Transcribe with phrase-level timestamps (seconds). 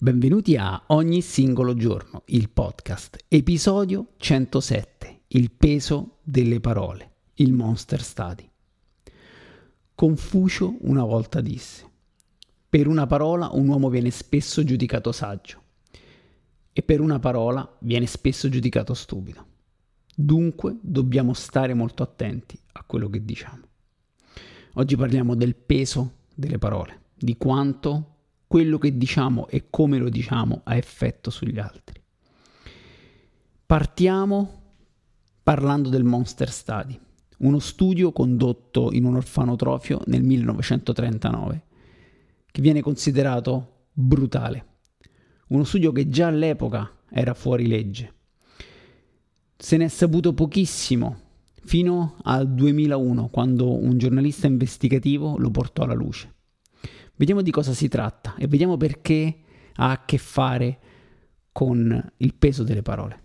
[0.00, 8.00] Benvenuti a Ogni singolo giorno, il podcast, episodio 107, il peso delle parole, il Monster
[8.00, 8.48] Study.
[9.96, 11.84] Confucio una volta disse,
[12.68, 15.60] per una parola un uomo viene spesso giudicato saggio
[16.72, 19.44] e per una parola viene spesso giudicato stupido.
[20.14, 23.62] Dunque dobbiamo stare molto attenti a quello che diciamo.
[24.74, 28.17] Oggi parliamo del peso delle parole, di quanto
[28.48, 32.00] quello che diciamo e come lo diciamo ha effetto sugli altri.
[33.66, 34.62] Partiamo
[35.42, 36.98] parlando del Monster Study,
[37.38, 41.62] uno studio condotto in un orfanotrofio nel 1939,
[42.50, 44.64] che viene considerato brutale.
[45.48, 48.14] Uno studio che già all'epoca era fuori legge.
[49.56, 51.20] Se ne è saputo pochissimo
[51.64, 56.36] fino al 2001, quando un giornalista investigativo lo portò alla luce.
[57.18, 59.38] Vediamo di cosa si tratta e vediamo perché
[59.74, 60.78] ha a che fare
[61.50, 63.22] con il peso delle parole.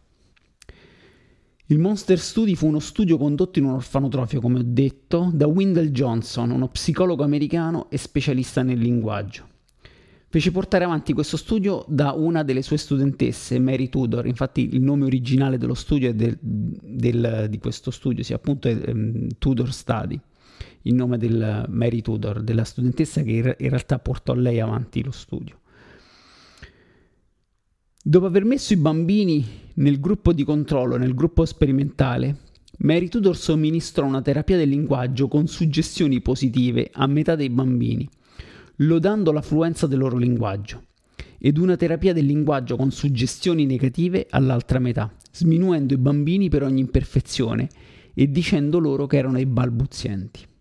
[1.68, 5.90] Il Monster Study fu uno studio condotto in un orfanotrofio, come ho detto, da Wendell
[5.90, 9.48] Johnson, uno psicologo americano e specialista nel linguaggio.
[10.28, 14.26] Fece portare avanti questo studio da una delle sue studentesse, Mary Tudor.
[14.26, 19.72] Infatti il nome originale dello studio del, del, di questo studio, sia appunto um, Tudor
[19.72, 20.20] Study
[20.84, 25.60] il nome del Mary Tudor, della studentessa che in realtà portò lei avanti lo studio.
[28.06, 29.46] Dopo aver messo i bambini
[29.76, 32.38] nel gruppo di controllo, nel gruppo sperimentale,
[32.80, 38.10] Mary Tudor somministrò una terapia del linguaggio con suggestioni positive a metà dei bambini,
[38.78, 40.84] lodando la fluenza del loro linguaggio,
[41.38, 46.82] ed una terapia del linguaggio con suggestioni negative all'altra metà, sminuendo i bambini per ogni
[46.82, 47.70] imperfezione
[48.14, 50.52] e dicendo loro che erano i balbuzienti.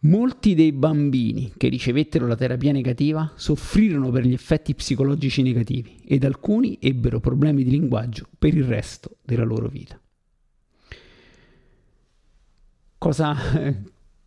[0.00, 6.24] Molti dei bambini che ricevettero la terapia negativa soffrirono per gli effetti psicologici negativi ed
[6.24, 9.98] alcuni ebbero problemi di linguaggio per il resto della loro vita.
[12.98, 13.34] Cosa,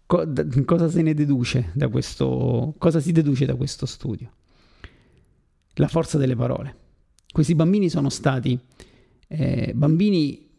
[0.05, 0.33] co,
[0.65, 4.31] cosa se ne deduce da questo, cosa si deduce da questo studio?
[5.75, 6.77] La forza delle parole.
[7.31, 8.59] Questi bambini sono stati
[9.27, 10.49] eh, bambini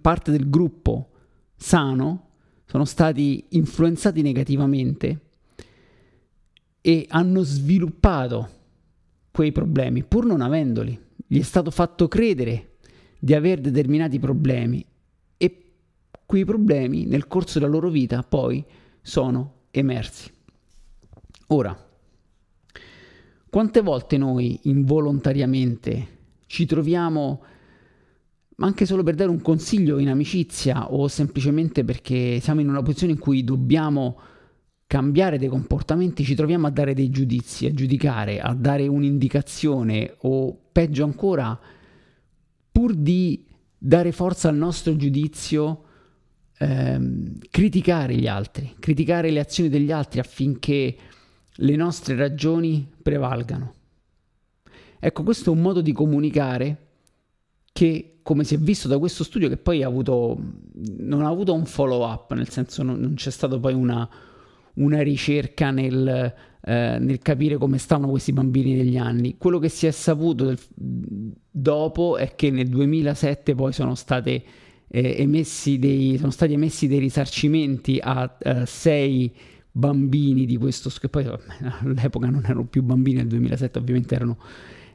[0.00, 1.10] parte del gruppo
[1.56, 2.29] sano
[2.70, 5.20] sono stati influenzati negativamente
[6.80, 8.48] e hanno sviluppato
[9.32, 10.96] quei problemi pur non avendoli.
[11.26, 12.76] Gli è stato fatto credere
[13.18, 14.86] di avere determinati problemi
[15.36, 15.72] e
[16.24, 18.64] quei problemi nel corso della loro vita poi
[19.02, 20.30] sono emersi.
[21.48, 21.76] Ora,
[23.48, 27.42] quante volte noi involontariamente ci troviamo
[28.60, 32.82] ma anche solo per dare un consiglio in amicizia o semplicemente perché siamo in una
[32.82, 34.18] posizione in cui dobbiamo
[34.86, 40.58] cambiare dei comportamenti, ci troviamo a dare dei giudizi, a giudicare, a dare un'indicazione o
[40.72, 41.58] peggio ancora,
[42.70, 43.46] pur di
[43.78, 45.84] dare forza al nostro giudizio,
[46.58, 50.96] ehm, criticare gli altri, criticare le azioni degli altri affinché
[51.50, 53.74] le nostre ragioni prevalgano.
[54.98, 56.88] Ecco, questo è un modo di comunicare
[57.72, 60.38] che come si è visto da questo studio che poi ha avuto,
[60.98, 64.08] non ha avuto un follow up, nel senso non, non c'è stata poi una,
[64.74, 66.32] una ricerca nel,
[66.64, 69.36] eh, nel, capire come stavano questi bambini negli anni.
[69.36, 70.58] Quello che si è saputo del,
[71.50, 74.44] dopo è che nel 2007 poi sono, state,
[74.86, 79.34] eh, emessi dei, sono stati emessi dei risarcimenti a eh, sei
[79.72, 81.26] bambini di questo, che poi
[81.82, 84.38] all'epoca non erano più bambini, nel 2007 ovviamente erano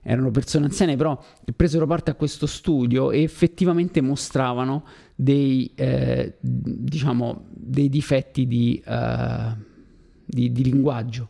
[0.07, 1.19] erano persone anziane, però
[1.55, 4.85] presero parte a questo studio e effettivamente mostravano
[5.15, 9.57] dei, eh, diciamo, dei difetti di, uh,
[10.23, 11.29] di, di, linguaggio.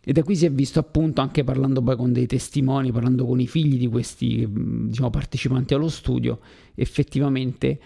[0.00, 3.40] E da qui si è visto appunto, anche parlando poi con dei testimoni, parlando con
[3.40, 6.40] i figli di questi diciamo, partecipanti allo studio,
[6.74, 7.80] effettivamente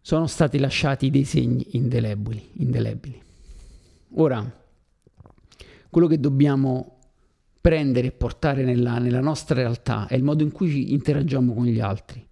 [0.00, 2.50] sono stati lasciati dei segni indelebili.
[2.52, 3.20] indelebili.
[4.14, 4.48] Ora,
[5.90, 6.97] quello che dobbiamo
[7.68, 11.80] prendere e portare nella, nella nostra realtà, è il modo in cui interagiamo con gli
[11.80, 12.26] altri.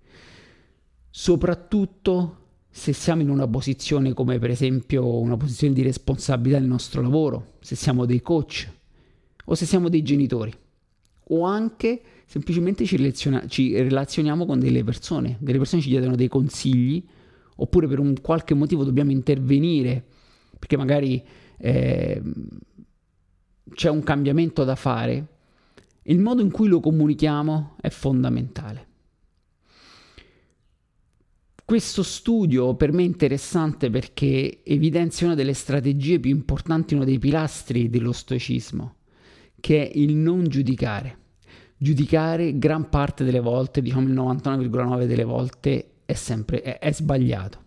[1.11, 7.03] Soprattutto se siamo in una posizione come per esempio una posizione di responsabilità nel nostro
[7.03, 8.67] lavoro, se siamo dei coach
[9.45, 10.55] o se siamo dei genitori,
[11.29, 16.29] o anche semplicemente ci, relaziona- ci relazioniamo con delle persone, delle persone ci chiedono dei
[16.29, 17.05] consigli,
[17.57, 20.03] oppure per un qualche motivo dobbiamo intervenire,
[20.59, 21.23] perché magari
[21.59, 22.23] eh,
[23.73, 25.27] c'è un cambiamento da fare,
[26.03, 28.87] il modo in cui lo comunichiamo è fondamentale.
[31.65, 37.19] Questo studio per me è interessante perché evidenzia una delle strategie più importanti, uno dei
[37.19, 38.95] pilastri dello stoicismo,
[39.59, 41.19] che è il non giudicare.
[41.77, 47.65] Giudicare gran parte delle volte, diciamo il 99,9 delle volte, è sempre è, è sbagliato.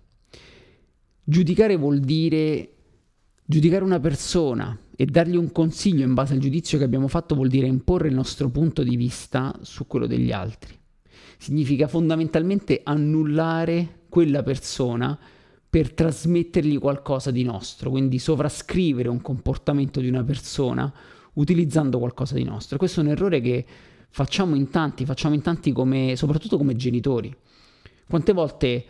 [1.21, 2.75] Giudicare vuol dire
[3.43, 7.47] giudicare una persona e dargli un consiglio in base al giudizio che abbiamo fatto vuol
[7.47, 10.77] dire imporre il nostro punto di vista su quello degli altri
[11.39, 15.17] significa fondamentalmente annullare quella persona
[15.69, 20.91] per trasmettergli qualcosa di nostro, quindi sovrascrivere un comportamento di una persona
[21.33, 22.77] utilizzando qualcosa di nostro.
[22.77, 23.65] Questo è un errore che
[24.09, 27.33] facciamo in tanti, facciamo in tanti come, soprattutto come genitori.
[28.05, 28.85] Quante volte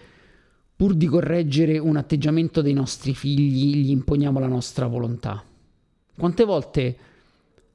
[0.76, 5.44] pur di correggere un atteggiamento dei nostri figli gli imponiamo la nostra volontà?
[6.20, 6.98] Quante volte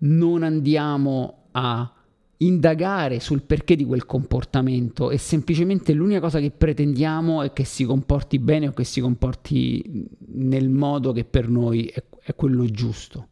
[0.00, 1.90] non andiamo a
[2.36, 7.84] indagare sul perché di quel comportamento e semplicemente l'unica cosa che pretendiamo è che si
[7.84, 13.28] comporti bene o che si comporti nel modo che per noi è, è quello giusto.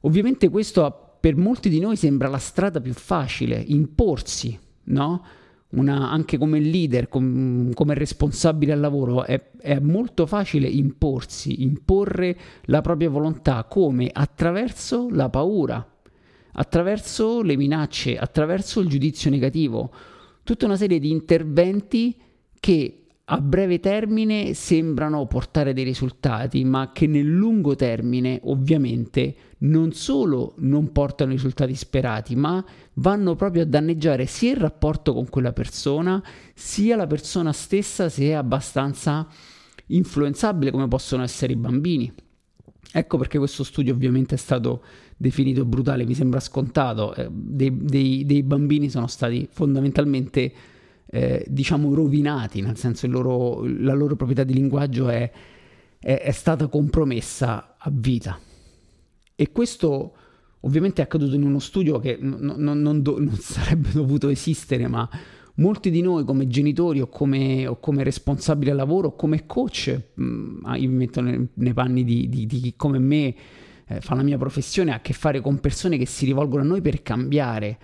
[0.00, 5.24] Ovviamente questo per molti di noi sembra la strada più facile, imporsi, no?
[5.70, 12.36] Una, anche come leader, com, come responsabile al lavoro, è, è molto facile imporsi, imporre
[12.64, 14.08] la propria volontà come?
[14.10, 15.86] Attraverso la paura,
[16.52, 19.92] attraverso le minacce, attraverso il giudizio negativo,
[20.42, 22.16] tutta una serie di interventi
[22.58, 29.92] che a breve termine sembrano portare dei risultati, ma che nel lungo termine ovviamente non
[29.92, 32.64] solo non portano i risultati sperati, ma
[32.94, 36.22] vanno proprio a danneggiare sia il rapporto con quella persona,
[36.54, 39.26] sia la persona stessa se è abbastanza
[39.86, 42.12] influenzabile come possono essere i bambini.
[42.90, 44.82] Ecco perché questo studio ovviamente è stato
[45.16, 50.52] definito brutale, mi sembra scontato, eh, dei, dei, dei, bambini sono stati fondamentalmente,
[51.06, 55.30] eh, diciamo, rovinati, nel senso loro, la loro proprietà di linguaggio è,
[55.98, 58.38] è, è stata compromessa a vita.
[59.40, 60.14] E questo
[60.62, 64.88] ovviamente è accaduto in uno studio che non, non, non, do, non sarebbe dovuto esistere,
[64.88, 65.08] ma
[65.58, 69.96] molti di noi come genitori o come, o come responsabili al lavoro o come coach,
[70.12, 73.32] mh, mm, ah, io mi metto nei, nei panni di, di, di, chi come me
[73.86, 76.66] eh, fa la mia professione, ha a che fare con persone che si rivolgono a
[76.66, 77.78] noi per cambiare.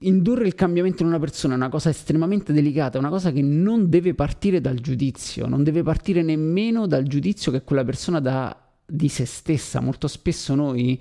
[0.00, 3.40] Indurre il cambiamento in una persona è una cosa estremamente delicata, è una cosa che
[3.40, 8.61] non deve partire dal giudizio, non deve partire nemmeno dal giudizio che quella persona dà
[8.92, 9.80] di se stessa.
[9.80, 11.00] Molto spesso noi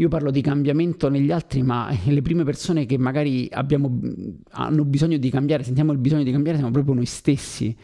[0.00, 3.98] io parlo di cambiamento negli altri, ma le prime persone che magari abbiamo,
[4.50, 7.76] hanno bisogno di cambiare, sentiamo il bisogno di cambiare, siamo proprio noi stessi.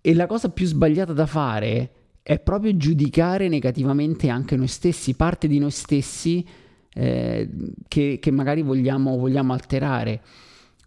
[0.00, 1.90] E la cosa più sbagliata da fare
[2.22, 6.46] è proprio giudicare negativamente anche noi stessi, parte di noi stessi
[6.94, 7.50] eh,
[7.86, 10.22] che, che, magari vogliamo, vogliamo, alterare.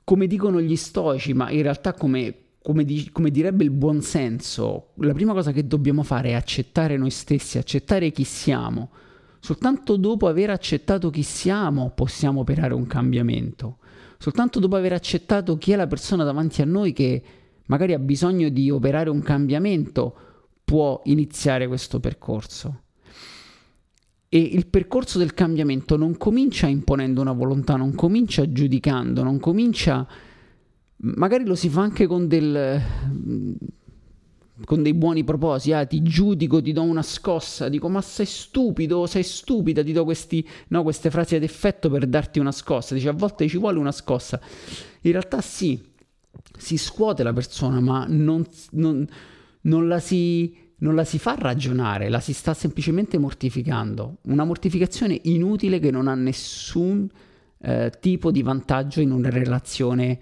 [0.04, 5.14] Come dicono gli stoici, ma in realtà come, come, di, come direbbe il buonsenso, la
[5.14, 8.90] prima cosa che dobbiamo fare è accettare noi stessi, accettare chi siamo
[9.44, 13.80] Soltanto dopo aver accettato chi siamo possiamo operare un cambiamento.
[14.18, 17.22] Soltanto dopo aver accettato chi è la persona davanti a noi che
[17.66, 20.16] magari ha bisogno di operare un cambiamento
[20.64, 22.84] può iniziare questo percorso.
[24.30, 30.08] E il percorso del cambiamento non comincia imponendo una volontà, non comincia giudicando, non comincia...
[31.06, 32.82] Magari lo si fa anche con del
[34.66, 39.06] con dei buoni propositi, ah, ti giudico, ti do una scossa, dico ma sei stupido,
[39.08, 43.10] sei stupida, ti do questi, no, queste frasi ad effetto per darti una scossa, dice
[43.10, 44.40] a volte ci vuole una scossa,
[45.02, 45.82] in realtà sì,
[46.58, 49.06] si scuote la persona, ma non, non,
[49.62, 55.20] non, la si, non la si fa ragionare, la si sta semplicemente mortificando, una mortificazione
[55.24, 57.10] inutile che non ha nessun
[57.58, 60.20] eh, tipo di vantaggio in una relazione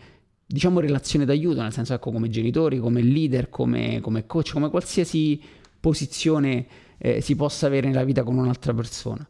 [0.51, 5.41] diciamo relazione d'aiuto, nel senso ecco come genitori, come leader, come, come coach, come qualsiasi
[5.79, 6.67] posizione
[6.98, 9.27] eh, si possa avere nella vita con un'altra persona.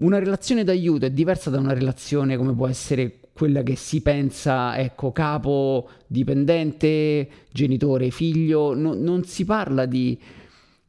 [0.00, 4.76] Una relazione d'aiuto è diversa da una relazione come può essere quella che si pensa,
[4.78, 10.18] ecco, capo, dipendente, genitore, figlio, no, non si parla di,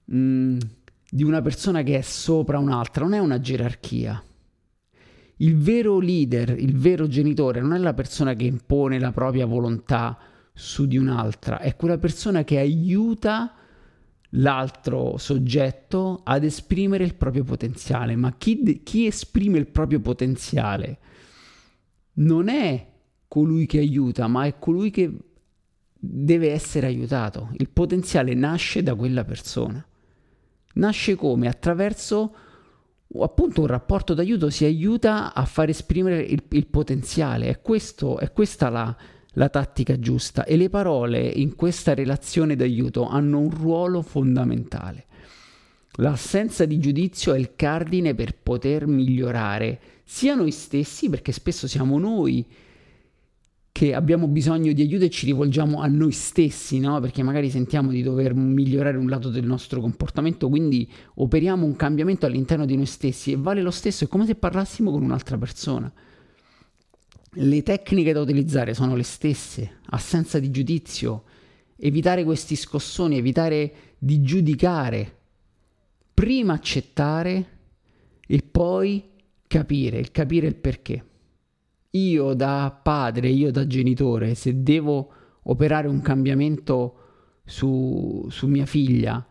[0.06, 0.58] mh, mm,
[1.10, 4.22] di una persona che è sopra un'altra, non è una gerarchia
[5.41, 10.17] il vero leader, il vero genitore non è la persona che impone la propria volontà
[10.53, 13.53] su di un'altra, è quella persona che aiuta
[14.34, 21.00] l'altro soggetto ad esprimere il proprio potenziale, ma chi, chi esprime il proprio potenziale
[22.13, 22.88] non è
[23.27, 25.12] colui che aiuta, ma è colui che
[25.93, 27.50] deve essere aiutato.
[27.53, 29.86] Il potenziale nasce da quella persona.
[30.74, 31.48] Nasce come?
[31.48, 32.34] Attraverso
[33.18, 37.48] appunto un rapporto d'aiuto, si aiuta a far esprimere il, il potenziale.
[37.48, 38.96] È, questo, è questa la,
[39.34, 45.06] la tattica giusta e le parole in questa relazione d'aiuto hanno un ruolo fondamentale.
[45.94, 52.00] L'assenza di giudizio è il cardine per poter migliorare sia noi stessi, perché spesso siamo
[52.00, 52.46] noi
[53.72, 57.00] che abbiamo bisogno di aiuto e ci rivolgiamo a noi stessi, no?
[57.00, 62.26] Perché magari sentiamo di dover migliorare un lato del nostro comportamento, quindi operiamo un cambiamento
[62.26, 65.92] all'interno di noi stessi e vale lo stesso, è come se parlassimo con un'altra persona.
[67.34, 71.24] Le tecniche da utilizzare sono le stesse, assenza di giudizio,
[71.78, 75.18] evitare questi scossoni, evitare di giudicare,
[76.14, 77.48] prima accettare
[78.28, 79.04] e poi
[79.48, 81.04] capire, capire il perché.
[81.91, 85.12] Io da padre, io da genitore, se devo
[85.43, 86.96] operare un cambiamento
[87.46, 89.25] su, su mia figlia,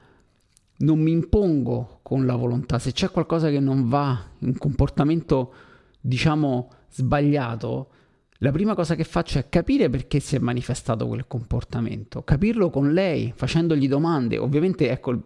[0.79, 2.79] non mi impongo con la volontà.
[2.79, 5.53] Se c'è qualcosa che non va, un comportamento,
[6.01, 7.91] diciamo, sbagliato,
[8.39, 12.93] la prima cosa che faccio è capire perché si è manifestato quel comportamento, capirlo con
[12.93, 14.37] lei, facendogli domande.
[14.39, 15.21] Ovviamente, ecco,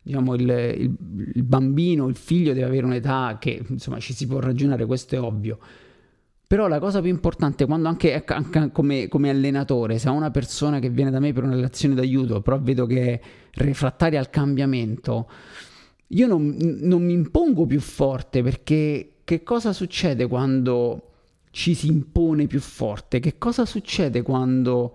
[0.00, 0.96] diciamo, il, il,
[1.34, 5.20] il bambino, il figlio deve avere un'età che, insomma, ci si può ragionare, questo è
[5.20, 5.58] ovvio.
[6.52, 10.30] Però la cosa più importante, quando anche, ecco, anche come, come, allenatore, se ho una
[10.30, 13.20] persona che viene da me per una relazione d'aiuto, però vedo che è
[13.52, 15.30] refrattaria al cambiamento,
[16.08, 21.12] io non, non mi impongo più forte perché che cosa succede quando
[21.52, 23.18] ci si impone più forte?
[23.18, 24.94] Che cosa succede quando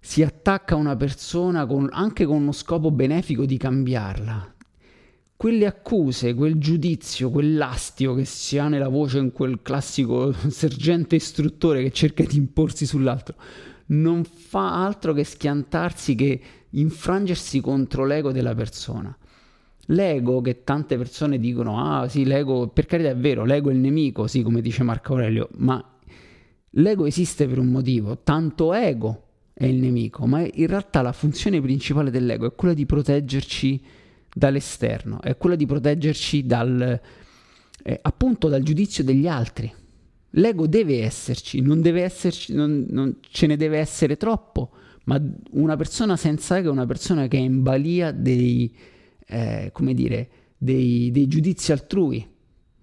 [0.00, 4.54] si attacca una persona con, anche con uno scopo benefico di cambiarla?
[5.38, 11.80] Quelle accuse, quel giudizio, quell'astio che si ha nella voce in quel classico sergente istruttore
[11.80, 13.36] che cerca di imporsi sull'altro,
[13.86, 16.40] non fa altro che schiantarsi, che
[16.70, 19.16] infrangersi contro l'ego della persona.
[19.90, 23.78] L'ego, che tante persone dicono, ah sì, l'ego, per carità è vero, l'ego è il
[23.78, 25.80] nemico, sì, come dice Marco Aurelio, ma
[26.70, 31.60] l'ego esiste per un motivo, tanto ego è il nemico, ma in realtà la funzione
[31.60, 33.80] principale dell'ego è quella di proteggerci
[34.38, 37.00] dall'esterno, è quella di proteggerci dal,
[37.82, 39.70] eh, appunto dal giudizio degli altri.
[40.32, 44.70] L'ego deve esserci, non deve esserci, non, non ce ne deve essere troppo,
[45.04, 45.20] ma
[45.52, 48.74] una persona senza ego è una persona che è in balia dei
[49.28, 52.26] eh, come dire, dei, dei giudizi altrui.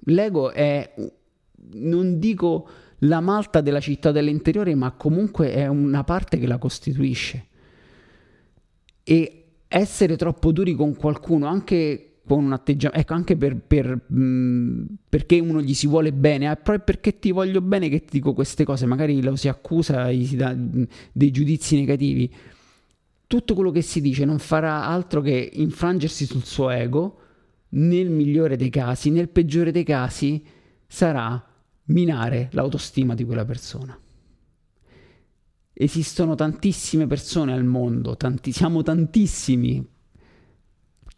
[0.08, 0.94] L'ego è,
[1.74, 2.70] non dico
[3.00, 7.48] la malta della città dell'interiore, ma comunque è una parte che la costituisce.
[9.04, 9.45] E
[9.80, 15.40] essere troppo duri con qualcuno, anche con un atteggiamento, ecco, anche per, per, mh, perché
[15.40, 18.64] uno gli si vuole bene, è proprio perché ti voglio bene che ti dico queste
[18.64, 20.56] cose, magari lo si accusa, gli si dà
[21.12, 22.32] dei giudizi negativi
[23.28, 27.20] tutto quello che si dice non farà altro che infrangersi sul suo ego,
[27.70, 30.44] nel migliore dei casi, nel peggiore dei casi
[30.88, 31.44] sarà
[31.86, 33.98] minare l'autostima di quella persona.
[35.78, 39.86] Esistono tantissime persone al mondo, tanti, siamo tantissimi,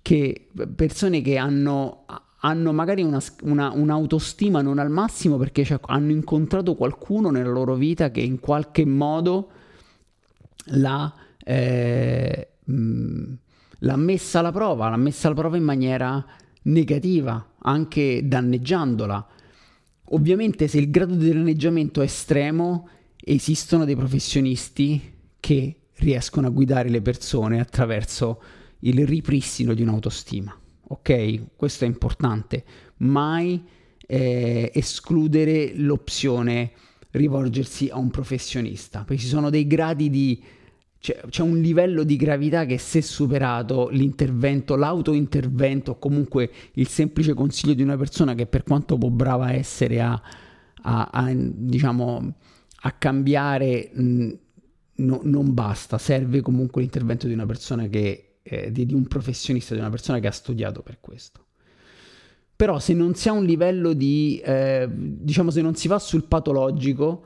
[0.01, 2.05] che, persone che hanno,
[2.39, 8.09] hanno magari una, una, un'autostima non al massimo perché hanno incontrato qualcuno nella loro vita
[8.09, 9.51] che in qualche modo
[10.69, 12.49] l'ha eh,
[13.79, 16.25] l'ha messa alla prova, l'ha messa alla prova in maniera
[16.63, 19.27] negativa, anche danneggiandola.
[20.11, 22.89] Ovviamente se il grado di danneggiamento è estremo,
[23.27, 28.41] esistono dei professionisti che riescono a guidare le persone attraverso
[28.79, 30.55] il ripristino di un'autostima.
[30.89, 31.55] Ok?
[31.55, 32.63] Questo è importante.
[32.97, 33.63] Mai
[34.05, 36.71] eh, escludere l'opzione
[37.11, 40.43] rivolgersi a un professionista, perché ci sono dei gradi di
[40.99, 47.33] c'è, c'è, un livello di gravità che se superato l'intervento, l'autointervento o comunque il semplice
[47.33, 50.19] consiglio di una persona che per quanto può brava essere a,
[50.81, 52.33] a, a diciamo,
[52.81, 54.37] a cambiare mh,
[54.95, 59.73] no, non basta, serve comunque l'intervento di una persona che, eh, di, di un professionista,
[59.73, 61.45] di una persona che ha studiato per questo.
[62.55, 66.23] Però se non si ha un livello di, eh, diciamo se non si va sul
[66.23, 67.23] patologico,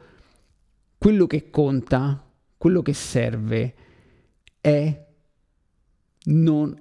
[0.97, 2.25] quello che conta
[2.57, 3.73] quello che serve
[4.61, 5.05] è
[6.25, 6.79] non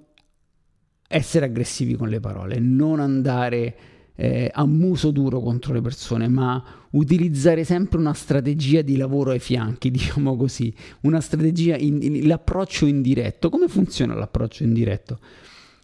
[1.09, 3.77] essere aggressivi con le parole, non andare
[4.23, 9.39] eh, a muso duro contro le persone, ma utilizzare sempre una strategia di lavoro ai
[9.39, 13.49] fianchi, diciamo così, una strategia, in, in, l'approccio indiretto.
[13.49, 15.19] Come funziona l'approccio indiretto?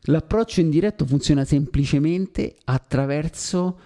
[0.08, 3.78] L'approccio indiretto funziona semplicemente attraverso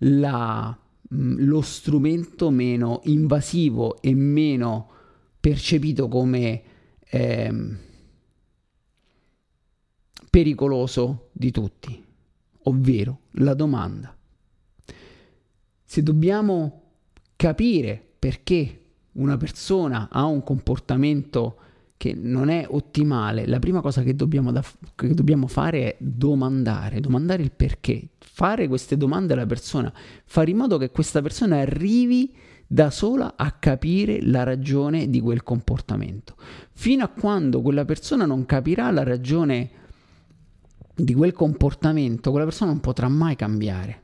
[0.00, 0.76] la,
[1.08, 4.90] mh, lo strumento meno invasivo e meno
[5.40, 6.62] percepito come
[7.08, 7.52] eh,
[10.28, 12.04] pericoloso di tutti,
[12.64, 14.14] ovvero la domanda.
[15.84, 16.82] Se dobbiamo
[17.36, 18.80] capire perché
[19.12, 21.58] una persona ha un comportamento
[21.96, 24.62] che non è ottimale, la prima cosa che dobbiamo, da,
[24.94, 29.92] che dobbiamo, fare è domandare, domandare il perché, fare queste domande alla persona,
[30.24, 32.34] fare in modo che questa persona arrivi
[32.66, 36.34] da sola a capire la ragione di quel comportamento.
[36.72, 39.70] Fino a quando quella persona non capirà la ragione
[40.94, 44.02] di quel comportamento, quella persona non potrà mai cambiare.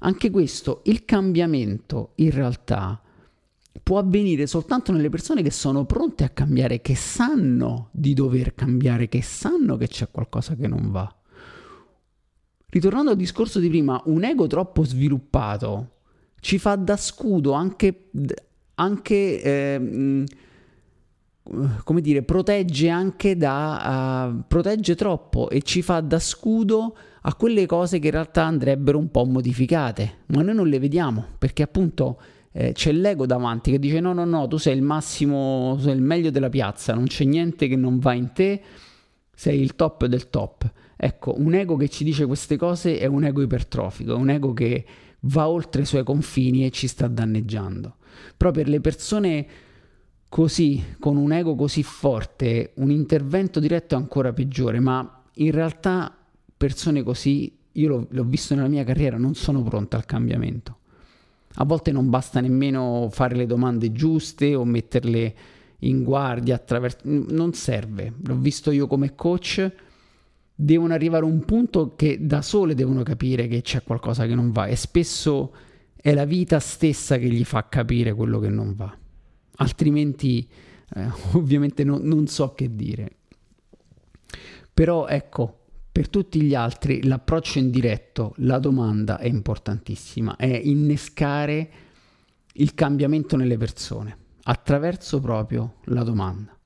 [0.00, 3.00] Anche questo, il cambiamento in realtà
[3.82, 9.08] può avvenire soltanto nelle persone che sono pronte a cambiare, che sanno di dover cambiare,
[9.08, 11.12] che sanno che c'è qualcosa che non va.
[12.68, 15.90] Ritornando al discorso di prima, un ego troppo sviluppato
[16.40, 18.10] ci fa da scudo anche,
[18.74, 20.24] anche eh,
[21.84, 27.66] come dire, protegge anche da, uh, protegge troppo e ci fa da scudo a quelle
[27.66, 32.18] cose che in realtà andrebbero un po' modificate, ma noi non le vediamo perché appunto
[32.52, 36.02] eh, c'è l'ego davanti che dice no no no, tu sei il massimo, sei il
[36.02, 38.62] meglio della piazza, non c'è niente che non va in te,
[39.34, 40.70] sei il top del top.
[40.96, 44.52] Ecco, un ego che ci dice queste cose è un ego ipertrofico, è un ego
[44.52, 44.84] che
[45.20, 47.96] va oltre i suoi confini e ci sta danneggiando.
[48.36, 49.46] Però per le persone
[50.34, 56.12] così, con un ego così forte, un intervento diretto è ancora peggiore, ma in realtà
[56.56, 60.78] persone così, io l'ho, l'ho visto nella mia carriera, non sono pronte al cambiamento.
[61.54, 65.34] A volte non basta nemmeno fare le domande giuste o metterle
[65.78, 66.98] in guardia attraverso...
[67.04, 68.14] Non serve.
[68.24, 69.72] L'ho visto io come coach.
[70.52, 74.50] Devono arrivare a un punto che da sole devono capire che c'è qualcosa che non
[74.50, 75.54] va e spesso
[75.94, 78.98] è la vita stessa che gli fa capire quello che non va
[79.56, 80.48] altrimenti
[80.94, 83.16] eh, ovviamente no, non so che dire.
[84.72, 85.60] Però ecco,
[85.92, 91.70] per tutti gli altri l'approccio indiretto, la domanda è importantissima, è innescare
[92.54, 96.56] il cambiamento nelle persone attraverso proprio la domanda.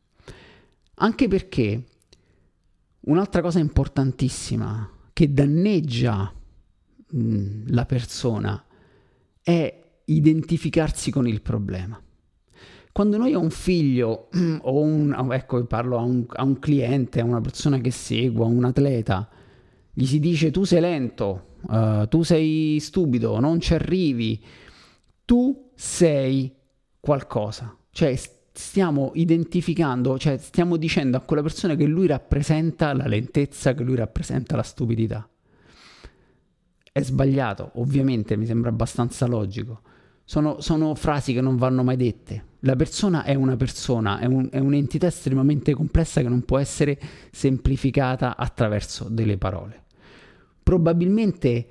[1.01, 1.85] Anche perché
[3.01, 6.33] un'altra cosa importantissima che danneggia
[7.11, 8.65] mh, la persona
[9.43, 12.01] è identificarsi con il problema.
[12.99, 14.29] Quando noi a un figlio
[14.61, 18.49] o un, ecco, parlo a un, a un cliente, a una persona che seguo, a
[18.49, 19.29] un atleta,
[19.93, 24.43] gli si dice tu sei lento, uh, tu sei stupido, non ci arrivi,
[25.25, 26.53] tu sei
[26.99, 27.73] qualcosa.
[27.89, 28.19] Cioè
[28.53, 33.95] stiamo identificando, cioè stiamo dicendo a quella persona che lui rappresenta la lentezza, che lui
[33.95, 35.29] rappresenta la stupidità.
[36.91, 39.83] È sbagliato, ovviamente, mi sembra abbastanza logico.
[40.29, 42.45] Sono, sono frasi che non vanno mai dette.
[42.61, 47.01] La persona è una persona, è, un, è un'entità estremamente complessa che non può essere
[47.31, 49.85] semplificata attraverso delle parole.
[50.63, 51.67] Probabilmente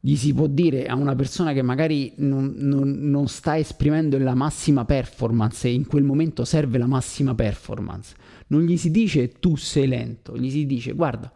[0.00, 4.34] gli si può dire a una persona che magari non, non, non, sta esprimendo la
[4.34, 8.14] massima performance e in quel momento serve la massima performance,
[8.46, 11.30] non gli si dice tu sei lento, gli si dice guarda,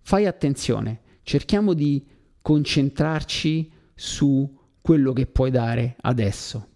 [0.00, 2.04] fai attenzione, cerchiamo di
[2.42, 4.52] concentrarci su
[4.86, 6.68] quello che puoi dare adesso.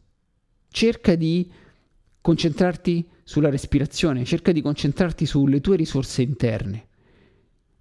[0.68, 1.48] Cerca di
[2.20, 6.88] concentrarti sulla respirazione, cerca di concentrarti sulle tue risorse interne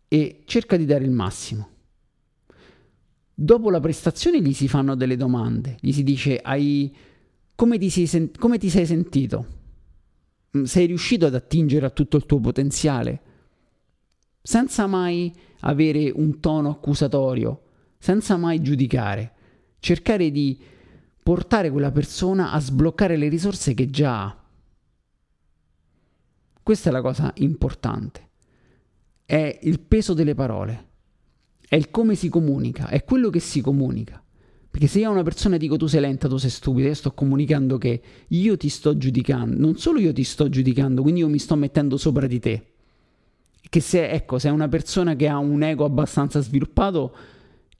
[0.07, 1.69] e cerca di dare il massimo.
[3.33, 6.95] Dopo la prestazione gli si fanno delle domande, gli si dice hai...
[7.55, 8.29] come, ti sei, sen...
[8.37, 9.47] come ti sei sentito?
[10.55, 13.21] Mm, sei riuscito ad attingere a tutto il tuo potenziale?
[14.43, 17.63] Senza mai avere un tono accusatorio,
[17.97, 19.33] senza mai giudicare
[19.79, 20.59] cercare di
[21.21, 24.43] portare quella persona a sbloccare le risorse che già ha.
[26.61, 28.27] Questa è la cosa importante.
[29.25, 30.87] È il peso delle parole,
[31.67, 34.23] è il come si comunica, è quello che si comunica.
[34.71, 37.13] Perché se io a una persona dico tu sei lenta, tu sei stupida, io sto
[37.13, 41.39] comunicando che io ti sto giudicando, non solo io ti sto giudicando, quindi io mi
[41.39, 42.65] sto mettendo sopra di te.
[43.67, 47.15] Che se, ecco, se è una persona che ha un ego abbastanza sviluppato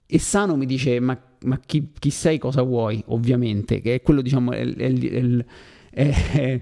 [0.06, 4.22] e sano mi dice ma ma chi, chi, sei, cosa vuoi, ovviamente, che è quello,
[4.22, 5.44] diciamo, è, è,
[5.90, 6.60] è,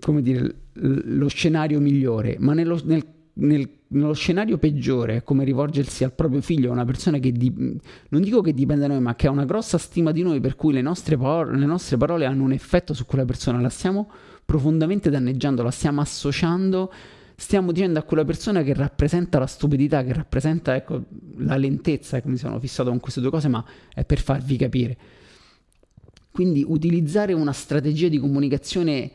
[0.00, 3.04] come dire, lo scenario migliore, ma nello, nel
[3.34, 7.52] nel, nello scenario peggiore, come rivolgersi al proprio figlio, a una persona che di,
[8.08, 10.56] non dico che dipende da noi, ma che ha una grossa stima di noi, per
[10.56, 14.10] cui le nostre, parole, le nostre parole hanno un effetto su quella persona, la stiamo
[14.44, 16.92] profondamente danneggiando, la stiamo associando,
[17.44, 21.04] stiamo dicendo a quella persona che rappresenta la stupidità, che rappresenta ecco,
[21.36, 24.96] la lentezza, che mi sono fissato con queste due cose, ma è per farvi capire.
[26.30, 29.10] Quindi utilizzare una strategia di comunicazione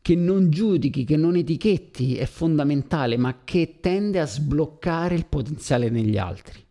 [0.00, 5.90] che non giudichi, che non etichetti è fondamentale, ma che tende a sbloccare il potenziale
[5.90, 6.64] negli altri.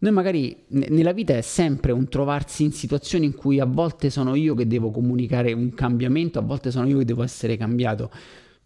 [0.00, 4.34] Noi magari nella vita è sempre un trovarsi in situazioni in cui a volte sono
[4.34, 8.10] io che devo comunicare un cambiamento, a volte sono io che devo essere cambiato.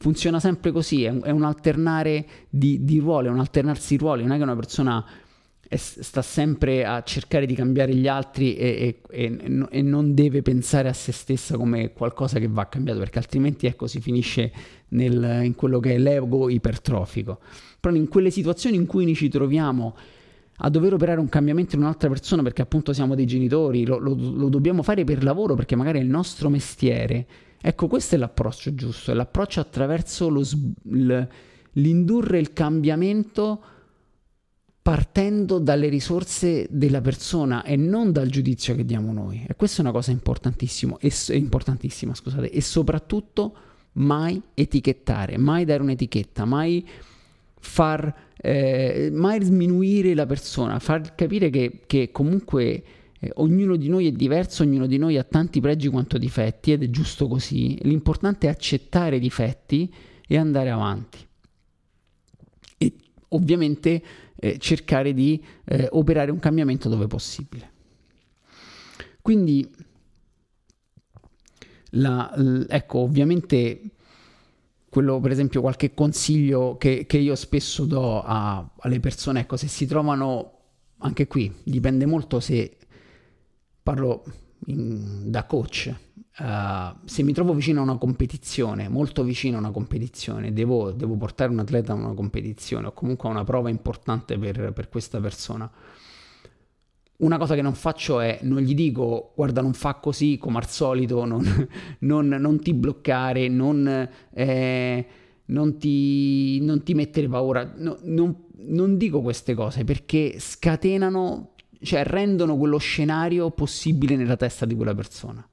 [0.03, 4.23] Funziona sempre così, è un, è un alternare di, di ruoli, è un alternarsi ruoli,
[4.23, 5.07] non è che una persona
[5.77, 10.89] sta sempre a cercare di cambiare gli altri e, e, e, e, non deve pensare
[10.89, 14.53] a se stessa come qualcosa che va cambiato, perché altrimenti ecco, si finisce
[14.89, 17.39] nel, in quello che è l'ego ipertrofico.
[17.79, 19.97] Però in quelle situazioni in cui noi ci troviamo
[20.57, 24.15] a dover operare un cambiamento in un'altra persona perché appunto siamo dei genitori, lo, lo,
[24.15, 27.27] lo dobbiamo fare per lavoro perché magari è il nostro mestiere,
[27.63, 30.43] ecco questo è l'approccio giusto, è l'approccio attraverso lo,
[31.73, 33.63] l'indurre il cambiamento
[34.83, 39.45] partendo dalle risorse della persona e non dal giudizio che diamo noi.
[39.49, 43.55] E questa è una cosa importantissima, e, importantissima scusate, e soprattutto
[43.93, 46.87] mai etichettare, mai dare un'etichetta, mai
[47.61, 52.83] far eh, mai sminuire la persona, far capire che, che comunque
[53.25, 56.83] eh, ognuno di noi è diverso, ognuno di noi ha tanti pregi quanto difetti ed
[56.83, 57.79] è giusto così.
[57.83, 59.93] L'importante è accettare i difetti
[60.27, 61.19] e andare avanti.
[62.79, 62.93] E
[63.29, 64.03] ovviamente
[64.35, 67.71] eh, cercare di eh, operare un cambiamento dove possibile.
[69.21, 69.71] Quindi,
[71.91, 73.83] la, l, ecco, ovviamente
[74.89, 79.69] quello per esempio qualche consiglio che, che io spesso do a, alle persone, ecco, se
[79.69, 80.59] si trovano
[80.99, 82.79] anche qui, dipende molto se
[83.83, 84.25] parlo
[84.67, 85.95] in, da coach,
[86.39, 91.15] Uh, se mi trovo vicino a una competizione, molto vicino a una competizione, devo, devo,
[91.17, 95.21] portare un atleta a una competizione o comunque a una prova importante per, per, questa
[95.21, 95.71] persona.
[97.19, 100.69] Una cosa che non faccio è, non gli dico, guarda, non fa così come al
[100.69, 101.45] solito, non,
[102.01, 105.07] non, non ti bloccare, non, eh,
[105.45, 107.75] non, ti, non, ti, mettere paura.
[107.77, 107.99] No,
[108.65, 111.52] non dico queste cose perché scatenano,
[111.83, 115.47] cioè rendono quello scenario possibile nella testa di quella persona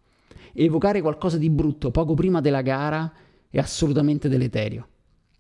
[0.54, 3.12] evocare qualcosa di brutto poco prima della gara
[3.50, 4.88] è assolutamente deleterio.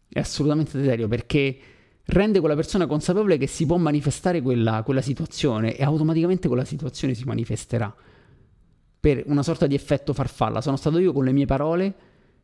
[0.07, 1.57] È assolutamente deleterio perché
[2.05, 7.13] rende quella persona consapevole che si può manifestare quella, quella situazione e automaticamente quella situazione
[7.13, 7.93] si manifesterà
[8.99, 10.61] per una sorta di effetto farfalla.
[10.61, 11.95] Sono stato io con le mie parole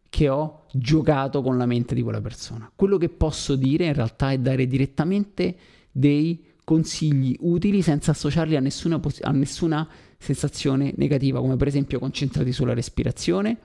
[0.07, 2.71] che ho giocato con la mente di quella persona.
[2.73, 5.55] Quello che posso dire in realtà è dare direttamente
[5.91, 12.51] dei consigli utili senza associarli a nessuna, a nessuna sensazione negativa, come per esempio concentrati
[12.51, 13.57] sulla respirazione,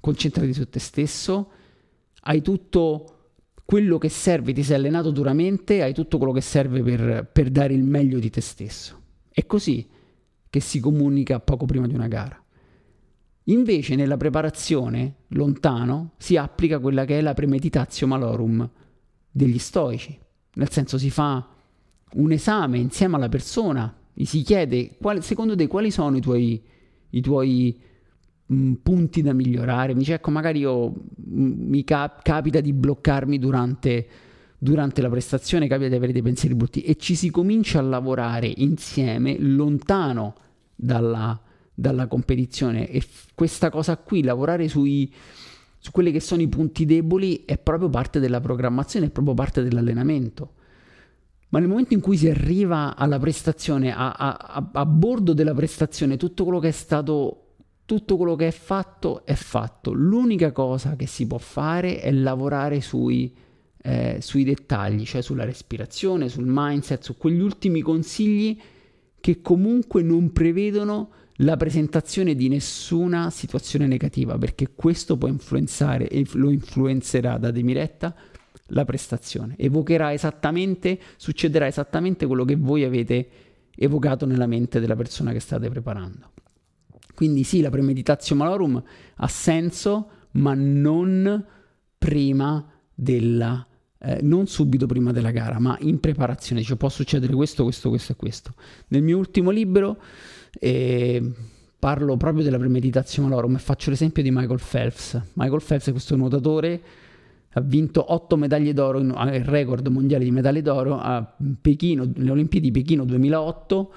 [0.00, 1.50] concentrati su te stesso,
[2.22, 3.08] hai tutto
[3.64, 7.74] quello che serve, ti sei allenato duramente, hai tutto quello che serve per, per dare
[7.74, 9.00] il meglio di te stesso.
[9.28, 9.86] È così
[10.48, 12.40] che si comunica poco prima di una gara.
[13.48, 18.70] Invece nella preparazione, lontano, si applica quella che è la premeditatio malorum
[19.30, 20.16] degli stoici,
[20.54, 21.53] nel senso si fa
[22.14, 26.62] un esame insieme alla persona gli si chiede quali, secondo te quali sono i tuoi,
[27.10, 27.76] i tuoi
[28.46, 29.92] mh, mm, punti da migliorare.
[29.92, 34.06] Mi dice ecco magari io mh, mm, mi cap- capita di bloccarmi durante,
[34.56, 36.82] durante la prestazione, capita di avere dei pensieri brutti.
[36.82, 40.34] E ci si comincia a lavorare insieme lontano
[40.76, 41.38] dalla,
[41.74, 42.88] dalla competizione.
[42.88, 45.12] E f- questa cosa qui, lavorare sui,
[45.76, 49.60] su quelli che sono i punti deboli è proprio parte della programmazione, è proprio parte
[49.60, 50.52] dell'allenamento
[51.54, 56.16] ma nel momento in cui si arriva alla prestazione, a, a, a, bordo della prestazione,
[56.16, 57.52] tutto quello che è stato,
[57.84, 59.92] tutto quello che è fatto è fatto.
[59.92, 63.32] L'unica cosa che si può fare è lavorare sui,
[63.80, 68.58] eh, sui dettagli, cioè sulla respirazione, sul mindset, su quegli ultimi consigli
[69.20, 76.26] che comunque non prevedono la presentazione di nessuna situazione negativa, perché questo può influenzare e
[76.32, 78.12] lo influenzerà da Demiretta
[78.68, 79.54] la prestazione.
[79.58, 83.28] Evocherà esattamente, succederà esattamente quello che voi avete
[83.76, 86.32] evocato nella mente della persona che state preparando.
[87.14, 88.82] Quindi sì, la premeditatio malorum
[89.16, 91.44] ha senso, ma non
[91.98, 93.66] prima della
[94.06, 98.12] eh, non subito prima della gara, ma in preparazione, cioè può succedere questo, questo, questo
[98.12, 98.54] e questo.
[98.88, 99.96] Nel mio ultimo libro
[100.60, 101.32] eh,
[101.78, 105.20] parlo proprio della premeditazione malorum e faccio l'esempio di Michael Phelps.
[105.34, 106.82] Michael Phelps è questo nuotatore
[107.56, 112.70] ha vinto 8 medaglie d'oro, il record mondiale di medaglie d'oro a Pechino, le Olimpiadi
[112.70, 113.92] di Pechino 2008,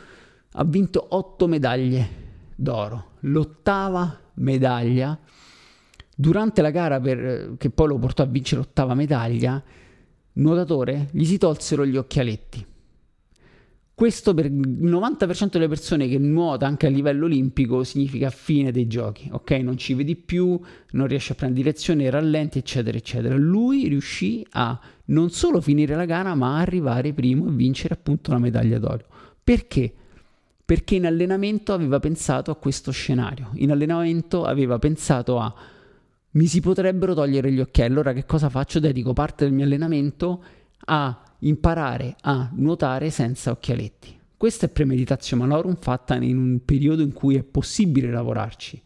[0.54, 2.08] ha vinto 8 medaglie
[2.56, 5.18] d'oro, l'ottava medaglia.
[6.16, 9.62] Durante la gara per, che poi lo portò a vincere l'ottava medaglia,
[10.34, 12.67] nuotatore, gli si tolsero gli occhialetti
[13.98, 18.86] questo per il 90% delle persone che nuota anche a livello olimpico significa fine dei
[18.86, 19.50] giochi, ok?
[19.54, 20.60] Non ci vedi più,
[20.92, 23.36] non riesci a prendere direzione, rallenti, eccetera, eccetera.
[23.36, 28.38] Lui riuscì a non solo finire la gara, ma arrivare primo e vincere appunto la
[28.38, 29.04] medaglia d'oro.
[29.44, 29.92] Perché?
[30.64, 33.50] Perché in allenamento aveva pensato a questo scenario.
[33.56, 35.52] In allenamento aveva pensato a
[36.30, 38.80] mi si potrebbero togliere gli occhiali, allora che cosa faccio?
[38.80, 40.44] Dedico parte del mio allenamento
[40.86, 44.16] a imparare a nuotare senza occhialetti.
[44.38, 48.82] Questa è premeditazione malorum fatta in un periodo in cui è possibile lavorarci,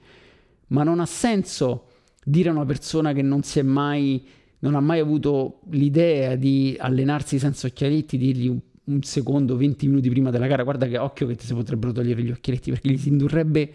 [0.67, 1.87] ma non ha senso
[2.23, 4.25] dire a una persona che non si è mai,
[4.59, 10.09] non ha mai avuto l'idea di allenarsi senza occhialetti, dirgli un, un secondo, 20 minuti
[10.09, 12.97] prima della gara, guarda che occhio che ti si potrebbero togliere gli occhialetti perché gli
[12.97, 13.73] si indurrebbe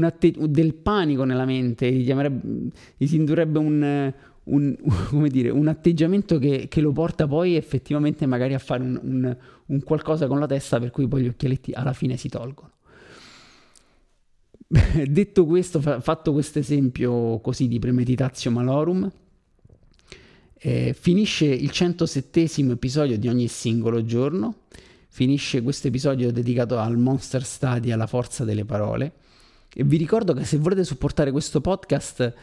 [0.00, 2.10] atte- del panico nella mente, gli,
[2.96, 4.12] gli si indurrebbe un,
[4.48, 4.76] un,
[5.28, 9.82] dire, un atteggiamento che, che, lo porta poi effettivamente magari a fare un, un, un,
[9.82, 12.72] qualcosa con la testa per cui poi gli occhialetti alla fine si tolgono.
[15.06, 19.10] Detto questo, fa, fatto questo esempio così di premeditatio malorum,
[20.60, 24.62] eh, finisce il 107 episodio di ogni singolo giorno,
[25.08, 29.12] finisce questo episodio dedicato al Monster Study, alla forza delle parole,
[29.72, 32.34] e vi ricordo che se volete supportare questo podcast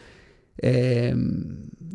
[0.56, 1.14] eh,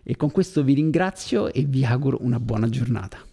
[0.03, 3.19] E con questo vi ringrazio e vi auguro una buona giornata.